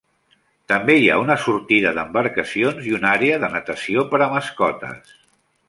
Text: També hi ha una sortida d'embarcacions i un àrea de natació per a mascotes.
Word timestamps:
També 0.71 0.95
hi 0.99 1.03
ha 1.09 1.17
una 1.23 1.35
sortida 1.43 1.91
d'embarcacions 1.99 2.89
i 2.89 2.97
un 3.01 3.07
àrea 3.13 3.39
de 3.47 3.53
natació 3.59 4.09
per 4.15 4.25
a 4.29 4.33
mascotes. 4.35 5.17